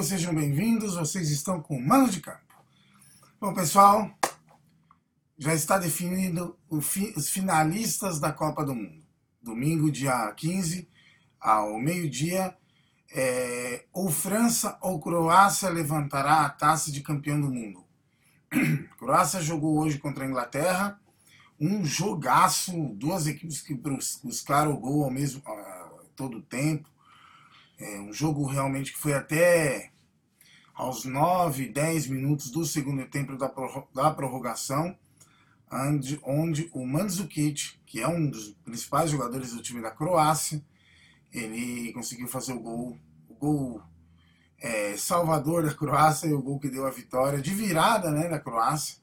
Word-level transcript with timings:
amigos, 0.00 0.08
sejam 0.08 0.34
bem-vindos. 0.34 0.94
Vocês 0.94 1.30
estão 1.30 1.60
com 1.60 1.78
Mano 1.78 2.08
de 2.08 2.20
Campo. 2.20 2.54
Bom, 3.38 3.52
pessoal, 3.52 4.10
já 5.38 5.54
está 5.54 5.78
definido 5.78 6.58
fi, 6.80 7.12
os 7.16 7.28
finalistas 7.28 8.18
da 8.18 8.32
Copa 8.32 8.64
do 8.64 8.74
Mundo. 8.74 9.04
Domingo, 9.42 9.90
dia 9.90 10.32
15, 10.32 10.88
ao 11.38 11.78
meio-dia, 11.78 12.56
é, 13.12 13.84
ou 13.92 14.10
França 14.10 14.78
ou 14.80 14.98
Croácia 15.00 15.68
levantará 15.68 16.46
a 16.46 16.50
taça 16.50 16.90
de 16.90 17.02
campeão 17.02 17.38
do 17.40 17.50
mundo. 17.50 17.84
Croácia 18.98 19.42
jogou 19.42 19.78
hoje 19.78 19.98
contra 19.98 20.24
a 20.24 20.26
Inglaterra, 20.26 20.98
um 21.60 21.84
jogaço, 21.84 22.72
duas 22.94 23.26
equipes 23.26 23.60
que 23.60 23.74
buscaram 23.74 24.72
o 24.72 24.80
gol 24.80 25.04
ao 25.04 25.10
mesmo 25.10 25.42
a, 25.46 25.90
todo 26.16 26.38
o 26.38 26.42
tempo 26.42 26.88
é 27.80 27.98
um 27.98 28.12
jogo 28.12 28.44
realmente 28.46 28.92
que 28.92 28.98
foi 28.98 29.14
até 29.14 29.90
aos 30.74 31.04
9, 31.04 31.68
10 31.68 32.08
minutos 32.08 32.50
do 32.50 32.64
segundo 32.64 33.06
tempo 33.06 33.36
da, 33.36 33.52
da 33.94 34.10
prorrogação, 34.10 34.96
onde, 35.72 36.20
onde 36.22 36.70
o 36.72 36.86
Mandzukic, 36.86 37.78
que 37.86 38.00
é 38.00 38.08
um 38.08 38.28
dos 38.28 38.50
principais 38.64 39.10
jogadores 39.10 39.52
do 39.52 39.62
time 39.62 39.80
da 39.80 39.90
Croácia, 39.90 40.62
ele 41.32 41.92
conseguiu 41.92 42.28
fazer 42.28 42.52
o 42.52 42.60
gol, 42.60 42.98
o 43.28 43.34
gol 43.34 43.82
é, 44.58 44.96
salvador 44.96 45.64
da 45.64 45.74
Croácia 45.74 46.28
e 46.28 46.32
o 46.32 46.42
gol 46.42 46.58
que 46.58 46.68
deu 46.68 46.86
a 46.86 46.90
vitória 46.90 47.40
de 47.40 47.54
virada 47.54 48.10
né, 48.10 48.28
da 48.28 48.38
Croácia 48.38 48.98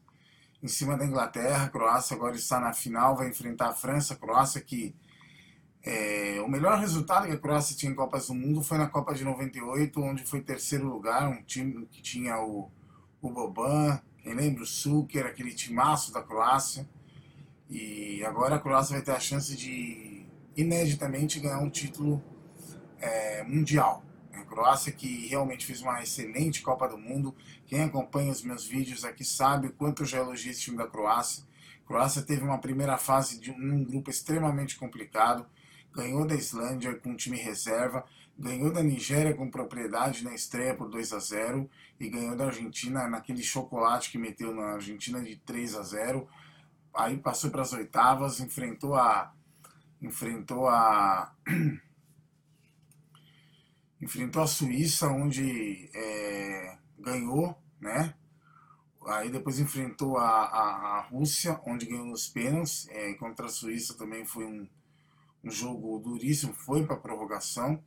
em 0.62 0.68
cima 0.68 0.98
da 0.98 1.06
Inglaterra. 1.06 1.66
A 1.66 1.70
Croácia 1.70 2.16
agora 2.16 2.36
está 2.36 2.60
na 2.60 2.74
final, 2.74 3.16
vai 3.16 3.30
enfrentar 3.30 3.70
a 3.70 3.74
França. 3.74 4.14
A 4.14 4.18
Croácia 4.18 4.62
que 4.62 4.96
é, 5.90 6.42
o 6.42 6.50
melhor 6.50 6.78
resultado 6.80 7.28
que 7.28 7.32
a 7.32 7.38
Croácia 7.38 7.74
tinha 7.74 7.90
em 7.90 7.96
Copas 7.96 8.28
do 8.28 8.36
Mundo 8.36 8.62
foi 8.62 8.78
na 8.78 8.88
Copa 8.88 9.14
de 9.16 9.24
98, 9.24 10.02
onde 10.02 10.26
foi 10.26 10.42
terceiro 10.42 10.86
lugar, 10.86 11.30
um 11.30 11.42
time 11.44 11.86
que 11.86 12.02
tinha 12.02 12.38
o, 12.42 12.70
o 13.22 13.30
Boban, 13.30 13.98
quem 14.22 14.34
lembra 14.34 14.64
o 14.64 14.66
Suker, 14.66 15.26
aquele 15.26 15.54
timaço 15.54 16.12
da 16.12 16.22
Croácia. 16.22 16.86
E 17.70 18.22
agora 18.26 18.56
a 18.56 18.60
Croácia 18.60 18.96
vai 18.98 19.02
ter 19.02 19.12
a 19.12 19.20
chance 19.20 19.56
de, 19.56 20.26
ineditamente, 20.58 21.40
ganhar 21.40 21.60
um 21.60 21.70
título 21.70 22.22
é, 23.00 23.44
mundial. 23.44 24.04
A 24.34 24.44
Croácia 24.44 24.92
que 24.92 25.28
realmente 25.28 25.66
fez 25.66 25.82
uma 25.82 26.04
excelente 26.04 26.62
Copa 26.62 26.90
do 26.90 26.98
Mundo. 26.98 27.34
Quem 27.66 27.84
acompanha 27.84 28.34
os 28.34 28.44
meus 28.44 28.66
vídeos 28.66 29.06
aqui 29.06 29.24
sabe 29.24 29.68
o 29.68 29.72
quanto 29.72 30.04
eu 30.04 30.06
já 30.06 30.18
elogiei 30.18 30.52
esse 30.52 30.64
time 30.64 30.76
da 30.76 30.86
Croácia. 30.86 31.46
A 31.86 31.88
Croácia 31.88 32.22
teve 32.22 32.44
uma 32.44 32.58
primeira 32.58 32.98
fase 32.98 33.40
de 33.40 33.52
um 33.52 33.86
grupo 33.86 34.10
extremamente 34.10 34.78
complicado 34.78 35.48
ganhou 35.98 36.28
da 36.28 36.36
Islândia 36.36 36.94
com 36.94 37.16
time 37.16 37.38
reserva, 37.38 38.06
ganhou 38.38 38.72
da 38.72 38.84
Nigéria 38.84 39.34
com 39.34 39.50
propriedade 39.50 40.24
na 40.24 40.36
estreia 40.36 40.76
por 40.76 40.88
2 40.88 41.12
a 41.12 41.18
0 41.18 41.68
e 42.00 42.08
ganhou 42.08 42.36
da 42.36 42.46
Argentina 42.46 43.08
naquele 43.08 43.42
chocolate 43.42 44.12
que 44.12 44.18
meteu 44.20 44.54
na 44.54 44.74
Argentina 44.74 45.20
de 45.24 45.38
3 45.38 45.76
a 45.76 45.82
0. 45.82 46.28
Aí 46.94 47.18
passou 47.18 47.50
para 47.50 47.64
as 47.64 47.74
oitavas, 47.74 48.40
enfrentou 48.40 48.94
a 48.94 49.34
enfrentou 50.00 50.68
a 50.68 51.34
enfrentou 54.00 54.44
a 54.44 54.48
Suíça 54.48 55.08
onde 55.08 55.90
é, 55.96 56.78
ganhou, 57.00 57.58
né? 57.82 58.14
Aí 59.08 59.32
depois 59.32 59.58
enfrentou 59.60 60.18
a, 60.18 60.28
a, 60.28 60.98
a, 60.98 61.02
Rússia, 61.02 61.60
onde 61.66 61.88
ganhou 61.88 62.06
nos 62.06 62.28
pênaltis. 62.28 62.88
É, 62.90 63.14
contra 63.16 63.48
a 63.48 63.50
Suíça 63.50 63.98
também 63.98 64.26
foi 64.26 64.46
um, 64.46 64.68
um 65.44 65.52
jogo 65.52 66.00
duríssimo, 66.00 66.54
foi 66.54 66.86
para 66.86 66.98
prorrogação 66.98 67.84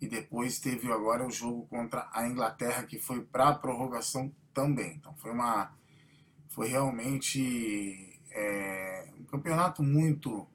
e 0.00 0.08
depois 0.08 0.58
teve 0.58 0.90
agora 0.90 1.26
o 1.26 1.30
jogo 1.30 1.66
contra 1.66 2.08
a 2.12 2.26
Inglaterra 2.26 2.84
que 2.84 2.98
foi 2.98 3.20
para 3.20 3.54
prorrogação 3.54 4.34
também. 4.54 4.94
Então 4.96 5.14
foi 5.16 5.30
uma 5.30 5.74
foi 6.48 6.68
realmente 6.68 8.20
é, 8.30 9.08
um 9.18 9.24
campeonato 9.24 9.82
muito 9.82 10.48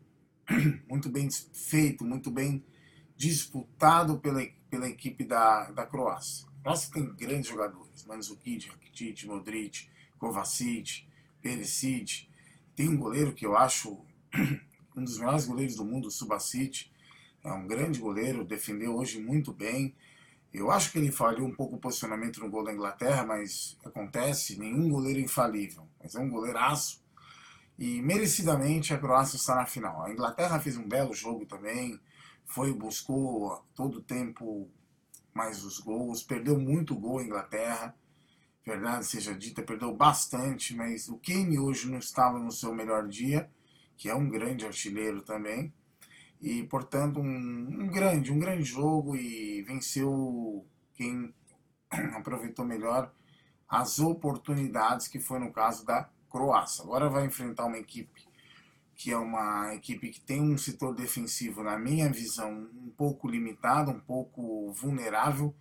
muito 0.89 1.09
bem 1.09 1.29
feito, 1.53 2.03
muito 2.03 2.31
bem 2.31 2.63
disputado 3.15 4.19
pela, 4.19 4.45
pela 4.69 4.89
equipe 4.89 5.23
da, 5.23 5.71
da 5.71 5.85
Croácia. 5.85 6.47
A 6.59 6.63
Croácia 6.63 6.93
tem 6.93 7.13
grandes 7.15 7.49
jogadores, 7.49 8.05
Mandzukic, 8.05 8.67
Rakitic, 8.67 9.25
Modric, 9.25 9.89
Kovacic, 10.17 11.07
Perisic. 11.41 12.27
Tem 12.75 12.89
um 12.89 12.97
goleiro 12.97 13.33
que 13.33 13.45
eu 13.45 13.55
acho 13.55 14.03
um 14.95 15.03
dos 15.03 15.17
melhores 15.17 15.45
goleiros 15.45 15.75
do 15.75 15.85
mundo, 15.85 16.07
o 16.07 16.11
Subacite. 16.11 16.91
É 17.43 17.51
um 17.51 17.67
grande 17.67 17.99
goleiro, 17.99 18.43
defendeu 18.43 18.95
hoje 18.95 19.19
muito 19.19 19.53
bem. 19.53 19.95
Eu 20.53 20.71
acho 20.71 20.91
que 20.91 20.97
ele 20.97 21.11
falhou 21.11 21.47
um 21.47 21.53
pouco 21.53 21.75
o 21.75 21.79
posicionamento 21.79 22.39
no 22.39 22.49
gol 22.49 22.63
da 22.63 22.73
Inglaterra, 22.73 23.25
mas 23.25 23.77
acontece, 23.85 24.57
nenhum 24.57 24.89
goleiro 24.89 25.19
é 25.19 25.23
infalível. 25.23 25.87
Mas 26.01 26.15
é 26.15 26.19
um 26.19 26.29
goleiraço. 26.29 27.03
E 27.77 28.01
merecidamente 28.01 28.93
a 28.93 28.97
Croácia 28.97 29.35
está 29.35 29.55
na 29.55 29.65
final. 29.65 30.03
A 30.03 30.11
Inglaterra 30.11 30.59
fez 30.59 30.77
um 30.77 30.87
belo 30.87 31.13
jogo 31.13 31.45
também, 31.45 31.99
foi 32.45 32.73
buscou 32.73 33.63
todo 33.75 33.97
o 33.97 34.01
tempo 34.01 34.69
mais 35.33 35.63
os 35.65 35.79
gols, 35.79 36.23
perdeu 36.23 36.57
muito 36.57 36.95
gol 36.95 37.19
a 37.19 37.23
Inglaterra, 37.23 37.93
verdade 38.65 39.05
seja 39.05 39.35
dita, 39.35 39.61
perdeu 39.61 39.93
bastante, 39.93 40.73
mas 40.73 41.09
o 41.09 41.17
Kane 41.17 41.59
hoje 41.59 41.89
não 41.89 41.97
estava 41.97 42.39
no 42.39 42.51
seu 42.51 42.73
melhor 42.73 43.07
dia 43.09 43.49
que 43.97 44.09
é 44.09 44.15
um 44.15 44.29
grande 44.29 44.65
artilheiro 44.65 45.21
também. 45.21 45.73
E, 46.41 46.63
portanto, 46.63 47.19
um, 47.19 47.25
um 47.25 47.87
grande, 47.87 48.31
um 48.31 48.39
grande 48.39 48.63
jogo 48.63 49.15
e 49.15 49.61
venceu 49.63 50.65
quem 50.93 51.33
aproveitou 52.15 52.65
melhor 52.65 53.11
as 53.67 53.99
oportunidades, 53.99 55.07
que 55.07 55.19
foi 55.19 55.39
no 55.39 55.51
caso 55.51 55.85
da 55.85 56.09
Croácia. 56.29 56.83
Agora 56.83 57.09
vai 57.09 57.25
enfrentar 57.25 57.65
uma 57.65 57.77
equipe 57.77 58.25
que 58.95 59.11
é 59.11 59.17
uma 59.17 59.75
equipe 59.75 60.09
que 60.09 60.21
tem 60.21 60.41
um 60.41 60.57
setor 60.57 60.95
defensivo, 60.95 61.61
na 61.61 61.77
minha 61.77 62.09
visão, 62.09 62.69
um 62.73 62.89
pouco 62.97 63.27
limitado, 63.27 63.91
um 63.91 63.99
pouco 63.99 64.71
vulnerável, 64.71 65.53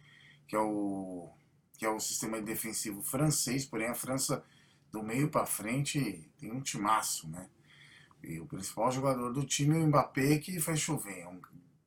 que 0.46 0.54
é 0.54 0.60
o, 0.60 1.28
que 1.76 1.84
é 1.84 1.90
o 1.90 1.98
sistema 1.98 2.40
defensivo 2.40 3.02
francês, 3.02 3.66
porém 3.66 3.88
a 3.88 3.94
França 3.94 4.44
do 4.92 5.02
meio 5.02 5.28
para 5.28 5.44
frente 5.44 6.30
tem 6.38 6.52
um 6.52 6.60
timaço, 6.60 7.28
né? 7.28 7.48
E 8.26 8.40
o 8.40 8.46
principal 8.46 8.90
jogador 8.90 9.32
do 9.32 9.44
time 9.44 9.76
é 9.76 9.78
o 9.78 9.86
Mbappé, 9.86 10.38
que 10.38 10.58
faz 10.60 10.80
chover. 10.80 11.20
É 11.20 11.28
um, 11.28 11.40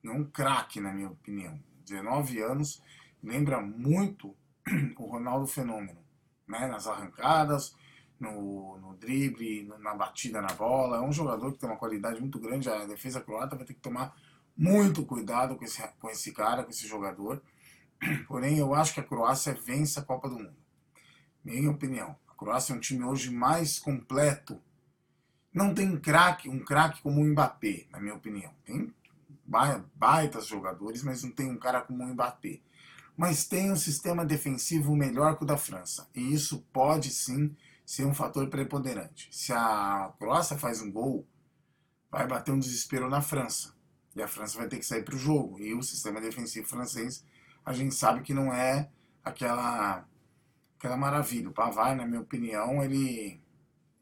é 0.06 0.12
um 0.12 0.24
craque, 0.24 0.80
na 0.80 0.94
minha 0.94 1.10
opinião. 1.10 1.60
19 1.86 2.42
anos, 2.42 2.82
lembra 3.24 3.62
muito 3.62 4.36
o 4.98 5.06
Ronaldo 5.06 5.48
Fenômeno. 5.48 6.00
Né? 6.48 6.68
Nas 6.68 6.88
arrancadas, 6.88 7.76
no, 8.20 8.78
no 8.78 8.96
drible, 8.96 9.64
na 9.80 9.96
batida 9.96 10.42
na 10.42 10.54
bola. 10.54 10.98
É 10.98 11.02
um 11.02 11.12
jogador 11.12 11.52
que 11.52 11.60
tem 11.60 11.70
uma 11.70 11.78
qualidade 11.78 12.20
muito 12.20 12.40
grande. 12.40 12.70
A 12.70 12.86
defesa 12.86 13.22
croata 13.22 13.56
vai 13.56 13.66
ter 13.66 13.74
que 13.74 13.82
tomar 13.82 14.16
muito 14.56 15.06
cuidado 15.06 15.56
com 15.56 15.66
esse, 15.66 15.82
com 16.00 16.10
esse 16.10 16.32
cara, 16.32 16.64
com 16.64 16.70
esse 16.70 16.88
jogador. 16.88 17.42
Porém, 18.28 18.58
eu 18.60 18.74
acho 18.74 18.94
que 18.94 19.00
a 19.00 19.04
Croácia 19.04 19.54
vence 19.54 20.00
a 20.00 20.04
Copa 20.04 20.30
do 20.30 20.36
Mundo. 20.36 20.56
Minha 21.44 21.72
opinião. 21.72 22.16
A 22.28 22.34
Croácia 22.36 22.74
é 22.74 22.76
um 22.76 22.80
time 22.80 23.04
hoje 23.04 23.32
mais 23.32 23.80
completo 23.80 24.62
não 25.58 25.74
tem 25.74 25.98
craque, 25.98 26.48
um 26.48 26.60
craque 26.60 27.02
como 27.02 27.20
o 27.20 27.26
Mbappé, 27.26 27.88
na 27.92 28.00
minha 28.00 28.14
opinião. 28.14 28.54
Tem 28.64 28.94
baitas 29.96 30.46
jogadores, 30.46 31.02
mas 31.04 31.24
não 31.24 31.32
tem 31.32 31.50
um 31.50 31.58
cara 31.58 31.82
como 31.82 32.04
o 32.04 32.08
Mbappé. 32.08 32.60
Mas 33.16 33.46
tem 33.46 33.72
um 33.72 33.76
sistema 33.76 34.24
defensivo 34.24 34.96
melhor 34.96 35.36
que 35.36 35.44
o 35.44 35.48
da 35.48 35.58
França. 35.58 36.08
E 36.14 36.34
isso 36.34 36.64
pode 36.72 37.10
sim 37.10 37.56
ser 37.84 38.06
um 38.06 38.14
fator 38.14 38.48
preponderante. 38.50 39.30
Se 39.32 39.52
a 39.52 40.14
Croácia 40.20 40.58
faz 40.58 40.82
um 40.82 40.92
gol, 40.92 41.26
vai 42.12 42.28
bater 42.28 42.52
um 42.52 42.60
desespero 42.60 43.10
na 43.10 43.22
França. 43.22 43.74
E 44.16 44.22
a 44.22 44.28
França 44.28 44.58
vai 44.58 44.68
ter 44.68 44.78
que 44.78 44.86
sair 44.86 45.04
para 45.04 45.16
o 45.16 45.20
jogo. 45.20 45.60
E 45.60 45.74
o 45.74 45.82
sistema 45.82 46.22
defensivo 46.22 46.68
francês, 46.68 47.26
a 47.66 47.74
gente 47.74 47.96
sabe 47.96 48.22
que 48.22 48.34
não 48.34 48.54
é 48.54 48.92
aquela, 49.24 50.06
aquela 50.78 50.98
maravilha. 50.98 51.50
O 51.50 51.54
Pavard, 51.54 51.96
na 51.96 52.06
minha 52.06 52.22
opinião, 52.22 52.84
ele 52.84 53.42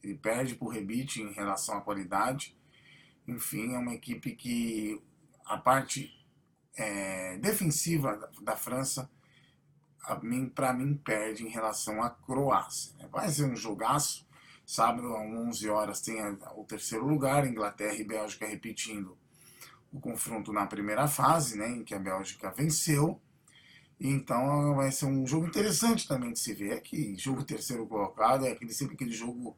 ele 0.06 0.16
perde 0.16 0.56
por 0.56 0.68
rebite 0.68 1.20
em 1.20 1.34
relação 1.34 1.78
à 1.78 1.82
qualidade. 1.82 2.56
Enfim, 3.28 3.74
é 3.74 3.80
uma 3.80 3.96
equipe 3.96 4.36
que 4.36 5.02
a 5.44 5.58
parte 5.58 6.14
é, 6.78 7.38
defensiva 7.38 8.30
da, 8.42 8.56
França, 8.56 9.10
para 10.54 10.74
mim, 10.74 10.96
perde 10.96 11.44
em 11.44 11.50
relação 11.50 12.04
à 12.04 12.12
Croácia. 12.12 12.94
Vai 13.12 13.30
ser 13.30 13.46
um 13.46 13.56
jogaço. 13.56 14.26
Sábado, 14.64 15.16
às 15.16 15.22
11 15.22 15.70
horas, 15.70 16.02
tem 16.02 16.22
o 16.56 16.64
terceiro 16.64 17.08
lugar, 17.08 17.48
Inglaterra 17.48 17.96
e 17.96 18.04
Bélgica 18.04 18.48
repetindo 18.48 19.18
o 19.92 20.00
confronto 20.00 20.52
na 20.52 20.66
primeira 20.66 21.08
fase, 21.08 21.58
né, 21.58 21.70
em 21.70 21.84
que 21.84 21.96
a 21.96 22.00
Bélgica 22.00 22.52
venceu. 22.52 23.20
Então 24.00 24.76
vai 24.76 24.92
ser 24.92 25.06
um 25.06 25.26
jogo 25.26 25.48
interessante 25.48 26.08
também 26.08 26.34
de 26.34 26.40
se 26.40 26.54
ver. 26.54 26.74
É 26.74 26.80
que 26.80 27.16
jogo 27.16 27.44
terceiro 27.44 27.88
colocado 27.88 28.46
é 28.46 28.52
aquele, 28.52 28.74
sempre 28.74 28.96
aquele 28.96 29.14
jogo 29.14 29.56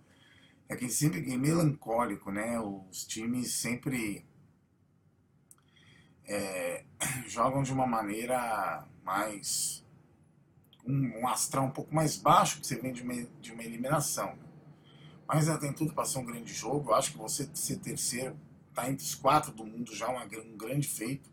é 0.70 0.76
que 0.76 0.90
sempre 0.90 1.32
é 1.32 1.38
melancólico, 1.38 2.32
né? 2.32 2.60
Os 2.60 3.06
times 3.06 3.54
sempre 3.54 4.26
é, 6.26 6.84
jogam 7.28 7.64
de 7.64 7.72
uma 7.72 7.88
maneira 7.88 8.86
mais 9.04 9.86
um, 10.86 11.20
um, 11.20 11.28
astral 11.28 11.66
um 11.66 11.72
pouco 11.72 11.96
mais 11.96 12.18
baixo, 12.18 12.60
que 12.60 12.68
você 12.68 12.76
vem 12.76 12.92
de 12.92 13.02
uma, 13.02 13.14
de 13.42 13.54
uma 13.54 13.64
eliminação. 13.64 14.36
Né? 14.36 14.44
Mas 15.28 15.48
ela 15.48 15.58
tem 15.58 15.74
tudo 15.74 15.94
para 15.94 16.06
ser 16.06 16.20
um 16.20 16.26
grande 16.26 16.54
jogo. 16.54 16.92
Eu 16.92 16.96
acho 16.96 17.12
que 17.12 17.18
você 17.18 17.50
ser 17.54 17.78
terceiro, 17.78 18.38
tá 18.74 18.90
entre 18.90 19.06
os 19.06 19.16
quatro 19.16 19.52
do 19.52 19.66
mundo 19.66 19.96
já 19.96 20.12
é 20.12 20.40
um 20.40 20.58
grande 20.58 20.88
feito. 20.88 21.30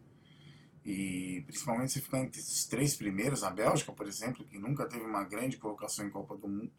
E 0.84 1.42
principalmente 1.46 1.92
se 1.92 2.00
ficar 2.00 2.20
entre 2.20 2.40
os 2.40 2.66
três 2.66 2.94
primeiros, 2.94 3.42
a 3.42 3.50
Bélgica, 3.50 3.90
por 3.92 4.06
exemplo, 4.06 4.44
que 4.44 4.58
nunca 4.58 4.86
teve 4.86 5.04
uma 5.04 5.24
grande 5.24 5.56
colocação 5.56 6.06
em 6.06 6.10
Copa 6.10 6.36
do 6.36 6.46
Mundo. 6.46 6.70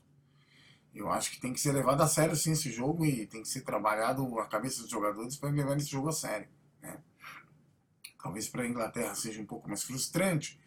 Eu 0.96 1.12
acho 1.12 1.30
que 1.30 1.42
tem 1.42 1.52
que 1.52 1.60
ser 1.60 1.74
levado 1.74 2.02
a 2.02 2.08
sério 2.08 2.38
sim 2.38 2.54
esse 2.54 2.72
jogo 2.72 3.06
e 3.06 3.28
tem 3.28 3.42
que 3.42 3.50
ser 3.50 3.62
trabalhado 3.62 4.40
a 4.40 4.48
cabeça 4.48 4.82
dos 4.82 4.90
jogadores 4.90 5.36
para 5.36 5.50
levar 5.50 5.76
esse 5.76 5.90
jogo 5.90 6.08
a 6.08 6.14
sério. 6.14 6.48
Né? 6.82 6.98
Talvez 8.18 8.48
para 8.48 8.64
a 8.64 8.68
Inglaterra 8.68 9.14
seja 9.14 9.42
um 9.42 9.46
pouco 9.46 9.68
mais 9.68 9.84
frustrante, 9.84 10.58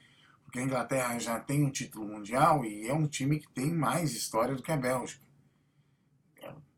porque 0.44 0.58
a 0.58 0.62
Inglaterra 0.62 1.18
já 1.18 1.40
tem 1.40 1.64
um 1.64 1.70
título 1.70 2.06
mundial 2.06 2.62
e 2.62 2.86
é 2.86 2.92
um 2.92 3.08
time 3.08 3.40
que 3.40 3.48
tem 3.52 3.72
mais 3.72 4.12
história 4.12 4.54
do 4.54 4.62
que 4.62 4.70
a 4.70 4.76
Bélgica. 4.76 5.26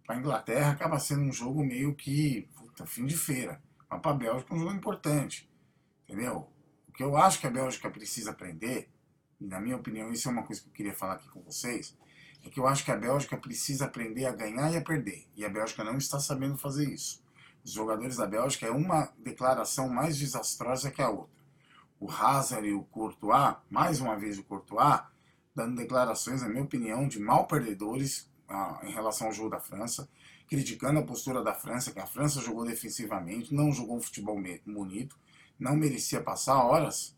Para 0.06 0.14
a 0.14 0.18
Inglaterra 0.18 0.70
acaba 0.70 1.00
sendo 1.00 1.22
um 1.22 1.32
jogo 1.32 1.64
meio 1.64 1.94
que 1.94 2.48
puta, 2.54 2.86
fim 2.86 3.04
de 3.04 3.16
feira, 3.16 3.60
mas 3.88 4.00
para 4.00 4.12
a 4.12 4.14
Bélgica 4.14 4.54
é 4.54 4.56
um 4.56 4.60
jogo 4.60 4.74
importante. 4.74 5.50
Entendeu? 6.04 6.48
O 6.88 6.92
que 6.92 7.02
eu 7.02 7.16
acho 7.16 7.40
que 7.40 7.48
a 7.48 7.50
Bélgica 7.50 7.90
precisa 7.90 8.30
aprender, 8.30 8.88
e 9.40 9.46
na 9.46 9.60
minha 9.60 9.76
opinião 9.76 10.12
isso 10.12 10.28
é 10.28 10.32
uma 10.32 10.44
coisa 10.44 10.62
que 10.62 10.68
eu 10.68 10.72
queria 10.72 10.94
falar 10.94 11.14
aqui 11.14 11.28
com 11.28 11.42
vocês, 11.42 11.96
é 12.44 12.48
que 12.48 12.58
eu 12.58 12.66
acho 12.66 12.84
que 12.84 12.90
a 12.90 12.96
Bélgica 12.96 13.36
precisa 13.36 13.84
aprender 13.84 14.26
a 14.26 14.32
ganhar 14.32 14.72
e 14.72 14.76
a 14.76 14.82
perder. 14.82 15.26
E 15.36 15.44
a 15.44 15.48
Bélgica 15.48 15.84
não 15.84 15.96
está 15.98 16.18
sabendo 16.18 16.56
fazer 16.56 16.88
isso. 16.88 17.22
Os 17.64 17.72
jogadores 17.72 18.16
da 18.16 18.26
Bélgica 18.26 18.66
é 18.66 18.70
uma 18.70 19.12
declaração 19.18 19.88
mais 19.88 20.18
desastrosa 20.18 20.90
que 20.90 21.02
a 21.02 21.10
outra. 21.10 21.40
O 21.98 22.10
Hazard 22.10 22.66
e 22.66 22.72
o 22.72 22.82
Courtois, 22.84 23.56
mais 23.68 24.00
uma 24.00 24.16
vez 24.16 24.38
o 24.38 24.44
Courtois, 24.44 25.00
dando 25.54 25.76
declarações, 25.76 26.40
na 26.40 26.48
minha 26.48 26.62
opinião, 26.62 27.06
de 27.06 27.20
mal 27.20 27.46
perdedores 27.46 28.30
ah, 28.48 28.80
em 28.82 28.92
relação 28.92 29.26
ao 29.26 29.32
jogo 29.32 29.50
da 29.50 29.60
França, 29.60 30.08
criticando 30.48 30.98
a 30.98 31.02
postura 31.02 31.42
da 31.42 31.54
França, 31.54 31.92
que 31.92 32.00
a 32.00 32.06
França 32.06 32.40
jogou 32.40 32.64
defensivamente, 32.64 33.54
não 33.54 33.70
jogou 33.70 33.96
um 33.96 34.00
futebol 34.00 34.40
bonito, 34.66 35.16
não 35.58 35.76
merecia 35.76 36.22
passar 36.22 36.64
horas. 36.64 37.14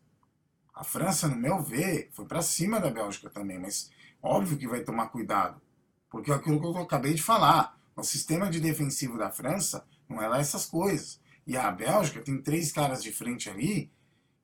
A 0.75 0.85
França, 0.85 1.29
no 1.29 1.37
meu 1.37 1.63
ver, 1.63 2.11
foi 2.13 2.25
para 2.25 2.41
cima 2.41 2.81
da 2.81 2.91
Bélgica 2.91 3.29
também, 3.29 3.59
mas 3.59 3.91
óbvio 4.23 4.57
que 4.57 4.67
vai 4.67 4.81
tomar 4.81 5.09
cuidado, 5.09 5.61
porque 6.09 6.31
é 6.31 6.35
aquilo 6.35 6.61
que 6.61 6.67
eu 6.67 6.77
acabei 6.79 7.15
de 7.15 7.23
falar. 7.23 7.79
O 7.95 8.03
sistema 8.03 8.49
de 8.49 8.59
defensivo 8.59 9.19
da 9.19 9.31
França 9.31 9.87
não 10.09 10.23
é 10.23 10.27
lá 10.27 10.39
essas 10.39 10.65
coisas. 10.65 11.21
E 11.47 11.57
a 11.57 11.71
Bélgica 11.71 12.23
tem 12.23 12.41
três 12.41 12.73
caras 12.73 13.03
de 13.03 13.13
frente 13.13 13.51
ali 13.51 13.93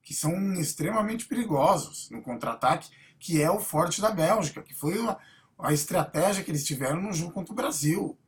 que 0.02 0.12
são 0.14 0.54
extremamente 0.54 1.26
perigosos 1.26 2.10
no 2.10 2.22
contra-ataque, 2.22 2.90
que 3.18 3.42
é 3.42 3.50
o 3.50 3.60
forte 3.60 4.00
da 4.00 4.10
Bélgica, 4.10 4.62
que 4.62 4.74
foi 4.74 4.98
a, 5.06 5.18
a 5.58 5.72
estratégia 5.72 6.44
que 6.44 6.50
eles 6.50 6.64
tiveram 6.64 7.02
no 7.02 7.12
jogo 7.12 7.32
contra 7.32 7.52
o 7.52 7.56
Brasil. 7.56 8.18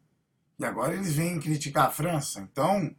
E 0.58 0.64
agora 0.64 0.94
eles 0.94 1.14
vêm 1.14 1.41
criticar 1.41 1.87
a 1.87 1.91
França. 1.91 2.41
Então, 2.41 2.94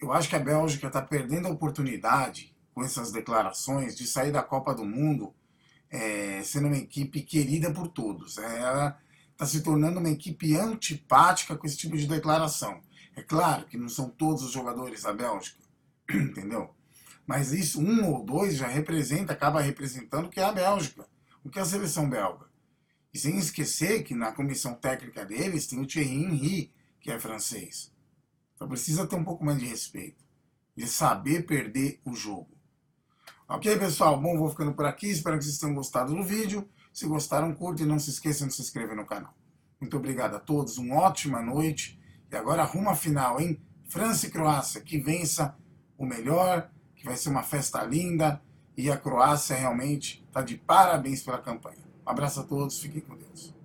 eu 0.00 0.12
acho 0.12 0.28
que 0.28 0.36
a 0.36 0.40
Bélgica 0.40 0.86
está 0.86 1.02
perdendo 1.02 1.48
a 1.48 1.50
oportunidade 1.50 2.55
com 2.76 2.84
essas 2.84 3.10
declarações 3.10 3.96
de 3.96 4.06
sair 4.06 4.30
da 4.30 4.42
Copa 4.42 4.74
do 4.74 4.84
Mundo 4.84 5.34
é, 5.88 6.42
sendo 6.44 6.66
uma 6.66 6.76
equipe 6.76 7.22
querida 7.22 7.72
por 7.72 7.88
todos. 7.88 8.36
É, 8.36 8.58
ela 8.58 9.00
está 9.32 9.46
se 9.46 9.62
tornando 9.62 9.98
uma 9.98 10.10
equipe 10.10 10.54
antipática 10.54 11.56
com 11.56 11.66
esse 11.66 11.78
tipo 11.78 11.96
de 11.96 12.06
declaração. 12.06 12.82
É 13.16 13.22
claro 13.22 13.64
que 13.64 13.78
não 13.78 13.88
são 13.88 14.10
todos 14.10 14.42
os 14.42 14.52
jogadores 14.52 15.04
da 15.04 15.14
Bélgica, 15.14 15.58
entendeu? 16.12 16.68
Mas 17.26 17.50
isso, 17.50 17.80
um 17.80 18.12
ou 18.12 18.22
dois, 18.22 18.56
já 18.58 18.66
representa, 18.66 19.32
acaba 19.32 19.62
representando 19.62 20.26
o 20.26 20.28
que 20.28 20.38
é 20.38 20.44
a 20.44 20.52
Bélgica, 20.52 21.08
o 21.42 21.48
que 21.48 21.58
é 21.58 21.62
a 21.62 21.64
seleção 21.64 22.10
belga. 22.10 22.44
E 23.10 23.18
sem 23.18 23.38
esquecer 23.38 24.02
que 24.02 24.14
na 24.14 24.32
comissão 24.32 24.74
técnica 24.74 25.24
deles 25.24 25.66
tem 25.66 25.80
o 25.80 25.86
Thierry 25.86 26.12
Henry, 26.12 26.74
que 27.00 27.10
é 27.10 27.18
francês. 27.18 27.90
Então 28.54 28.68
precisa 28.68 29.06
ter 29.06 29.16
um 29.16 29.24
pouco 29.24 29.42
mais 29.42 29.58
de 29.58 29.64
respeito. 29.64 30.22
De 30.76 30.86
saber 30.86 31.46
perder 31.46 32.02
o 32.04 32.14
jogo. 32.14 32.55
Ok, 33.48 33.78
pessoal? 33.78 34.20
Bom, 34.20 34.36
vou 34.36 34.50
ficando 34.50 34.72
por 34.72 34.84
aqui. 34.84 35.08
Espero 35.08 35.38
que 35.38 35.44
vocês 35.44 35.56
tenham 35.56 35.72
gostado 35.72 36.12
do 36.12 36.24
vídeo. 36.24 36.68
Se 36.92 37.06
gostaram, 37.06 37.54
curte 37.54 37.84
e 37.84 37.86
não 37.86 37.96
se 37.96 38.10
esqueçam 38.10 38.48
de 38.48 38.54
se 38.54 38.60
inscrever 38.60 38.96
no 38.96 39.06
canal. 39.06 39.32
Muito 39.80 39.96
obrigado 39.96 40.34
a 40.34 40.40
todos. 40.40 40.78
Uma 40.78 40.96
ótima 40.96 41.40
noite. 41.40 41.96
E 42.28 42.34
agora 42.34 42.62
arruma 42.62 42.90
a 42.90 42.96
final, 42.96 43.40
hein? 43.40 43.62
França 43.88 44.26
e 44.26 44.30
Croácia. 44.30 44.80
Que 44.80 44.98
vença 44.98 45.56
o 45.96 46.04
melhor. 46.04 46.68
Que 46.96 47.04
vai 47.04 47.16
ser 47.16 47.28
uma 47.28 47.44
festa 47.44 47.84
linda. 47.84 48.42
E 48.76 48.90
a 48.90 48.96
Croácia 48.96 49.54
realmente 49.54 50.24
está 50.26 50.42
de 50.42 50.56
parabéns 50.56 51.22
pela 51.22 51.38
campanha. 51.38 51.86
Um 52.04 52.10
abraço 52.10 52.40
a 52.40 52.42
todos. 52.42 52.80
Fiquem 52.80 53.00
com 53.00 53.16
Deus. 53.16 53.55